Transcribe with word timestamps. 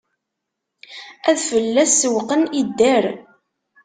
Ad 1.29 1.37
fell-as 1.49 1.91
sewwqen, 2.01 2.43
idder. 2.61 3.05